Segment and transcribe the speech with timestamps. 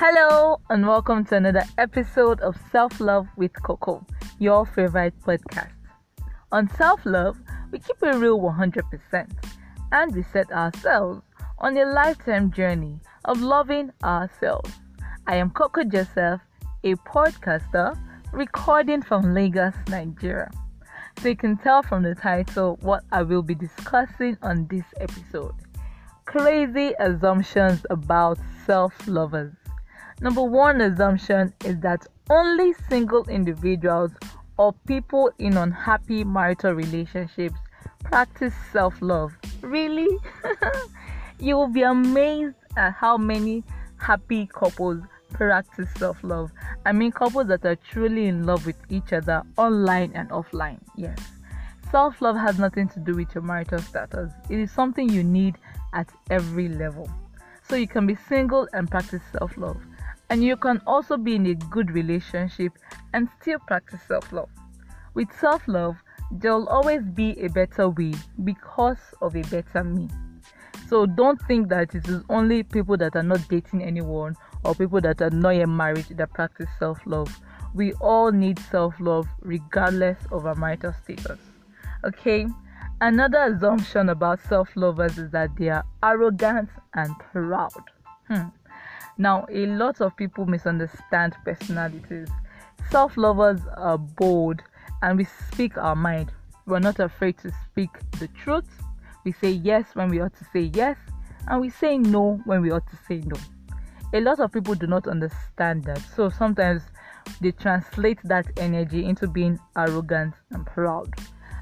[0.00, 4.06] Hello, and welcome to another episode of Self Love with Coco,
[4.38, 5.72] your favorite podcast.
[6.52, 7.36] On self love,
[7.72, 9.28] we keep it real 100%
[9.90, 11.22] and we set ourselves
[11.58, 14.70] on a lifetime journey of loving ourselves.
[15.26, 16.42] I am Coco Joseph,
[16.84, 17.98] a podcaster
[18.32, 20.48] recording from Lagos, Nigeria.
[21.20, 25.56] So you can tell from the title what I will be discussing on this episode
[26.28, 29.57] crazy assumptions about self lovers.
[30.20, 34.10] Number one assumption is that only single individuals
[34.56, 37.54] or people in unhappy marital relationships
[38.04, 39.32] practice self love.
[39.62, 40.08] Really?
[41.38, 43.62] you will be amazed at how many
[43.98, 46.50] happy couples practice self love.
[46.84, 50.80] I mean, couples that are truly in love with each other online and offline.
[50.96, 51.18] Yes.
[51.90, 55.56] Self love has nothing to do with your marital status, it is something you need
[55.94, 57.08] at every level.
[57.68, 59.80] So you can be single and practice self love.
[60.30, 62.72] And you can also be in a good relationship
[63.14, 64.50] and still practice self love.
[65.14, 65.96] With self love,
[66.30, 68.12] there will always be a better way
[68.44, 70.08] because of a better me.
[70.88, 75.00] So don't think that it is only people that are not dating anyone or people
[75.02, 77.38] that are not yet married that practice self love.
[77.74, 81.38] We all need self love regardless of our marital status.
[82.04, 82.46] Okay?
[83.00, 87.70] Another assumption about self lovers is that they are arrogant and proud.
[88.26, 88.48] Hmm.
[89.18, 92.28] Now, a lot of people misunderstand personalities.
[92.88, 94.62] Self lovers are bold
[95.02, 96.32] and we speak our mind.
[96.66, 98.68] We're not afraid to speak the truth.
[99.24, 100.96] We say yes when we ought to say yes,
[101.48, 103.36] and we say no when we ought to say no.
[104.14, 106.82] A lot of people do not understand that, so sometimes
[107.40, 111.12] they translate that energy into being arrogant and proud,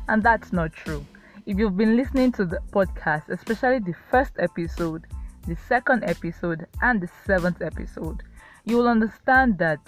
[0.09, 1.05] and that's not true.
[1.47, 5.07] If you've been listening to the podcast, especially the first episode,
[5.47, 8.23] the second episode, and the seventh episode,
[8.65, 9.79] you will understand that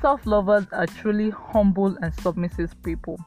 [0.00, 3.18] self lovers are truly humble and submissive people.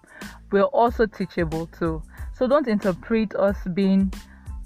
[0.52, 2.02] We're also teachable too.
[2.34, 4.14] So don't interpret us being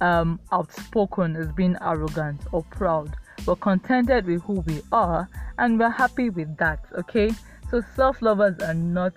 [0.01, 3.15] um, outspoken as being arrogant or proud.
[3.45, 7.31] We're contented with who we are and we're happy with that, okay?
[7.69, 9.13] So self lovers are not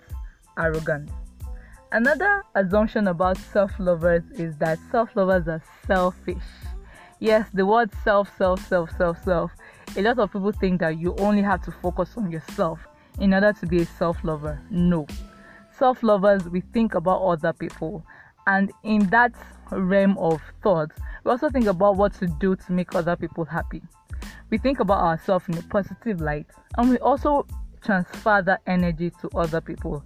[0.57, 1.09] arrogant.
[1.91, 6.43] Another assumption about self lovers is that self lovers are selfish.
[7.19, 9.51] Yes, the word self, self, self, self, self.
[9.95, 12.79] A lot of people think that you only have to focus on yourself
[13.19, 14.61] in order to be a self lover.
[14.69, 15.07] No.
[15.77, 18.05] Self lovers, we think about other people.
[18.47, 19.33] And in that
[19.71, 20.91] realm of thought,
[21.23, 23.81] we also think about what to do to make other people happy.
[24.49, 26.47] We think about ourselves in a positive light
[26.77, 27.47] and we also
[27.81, 30.03] transfer that energy to other people.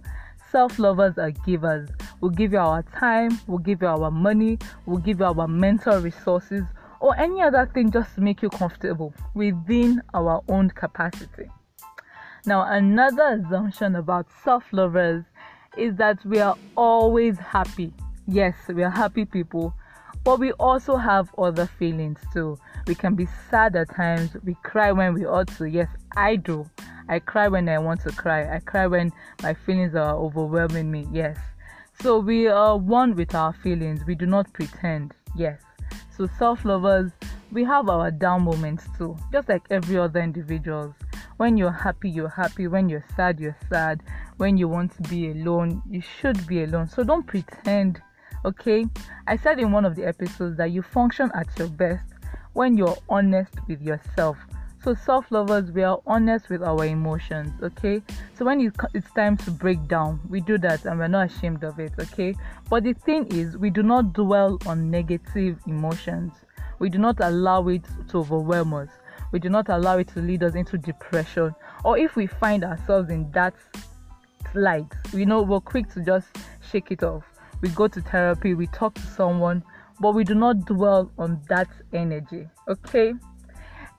[0.50, 1.88] Self lovers are givers.
[2.20, 6.00] We'll give you our time, we'll give you our money, we'll give you our mental
[6.00, 6.64] resources,
[7.00, 11.50] or any other thing just to make you comfortable within our own capacity.
[12.46, 15.24] Now, another assumption about self lovers
[15.76, 17.92] is that we are always happy.
[18.26, 19.74] Yes, we are happy people,
[20.24, 22.58] but we also have other feelings too.
[22.86, 25.66] We can be sad at times, we cry when we ought to.
[25.66, 26.68] Yes, I do.
[27.08, 29.12] I cry when I want to cry, I cry when
[29.42, 31.08] my feelings are overwhelming me.
[31.12, 31.36] Yes.
[32.00, 35.14] So we are one with our feelings, we do not pretend.
[35.36, 35.60] Yes.
[36.20, 37.12] So, self lovers,
[37.50, 40.94] we have our down moments too, just like every other individuals.
[41.38, 42.66] When you're happy, you're happy.
[42.66, 44.02] When you're sad, you're sad.
[44.36, 46.88] When you want to be alone, you should be alone.
[46.88, 48.02] So, don't pretend,
[48.44, 48.84] okay?
[49.26, 52.04] I said in one of the episodes that you function at your best
[52.52, 54.36] when you're honest with yourself.
[54.82, 58.00] So, self lovers, we are honest with our emotions, okay?
[58.34, 61.78] So, when it's time to break down, we do that and we're not ashamed of
[61.78, 62.34] it, okay?
[62.70, 66.32] But the thing is, we do not dwell on negative emotions,
[66.78, 68.88] we do not allow it to overwhelm us,
[69.32, 71.54] we do not allow it to lead us into depression,
[71.84, 73.52] or if we find ourselves in that
[74.54, 76.28] light, we know we're quick to just
[76.70, 77.24] shake it off.
[77.60, 79.62] We go to therapy, we talk to someone,
[80.00, 83.12] but we do not dwell on that energy, okay?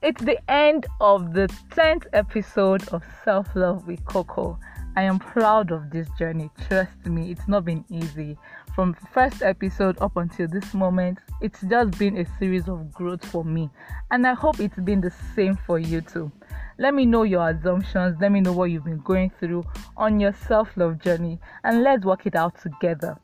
[0.03, 4.57] It's the end of the 10th episode of Self Love with Coco.
[4.95, 6.49] I am proud of this journey.
[6.67, 8.35] Trust me, it's not been easy.
[8.73, 13.23] From the first episode up until this moment, it's just been a series of growth
[13.23, 13.69] for me,
[14.09, 16.31] and I hope it's been the same for you too.
[16.79, 19.63] Let me know your assumptions, let me know what you've been going through
[19.97, 23.19] on your self love journey, and let's work it out together.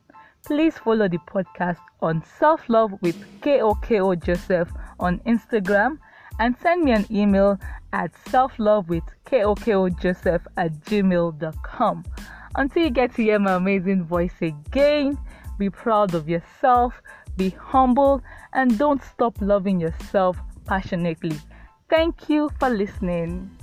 [0.46, 5.98] Please follow the podcast on Self Love with KOKO Joseph on Instagram
[6.38, 7.58] and send me an email
[7.92, 12.04] at selflovewithkokojoseph at gmail.com.
[12.54, 15.16] Until you get to hear my amazing voice again,
[15.58, 17.00] be proud of yourself,
[17.36, 21.36] be humble, and don't stop loving yourself passionately.
[21.88, 23.57] Thank you for listening.